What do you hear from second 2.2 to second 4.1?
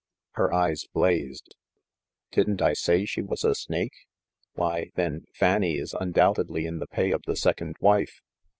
"Didn't I say she was a snake?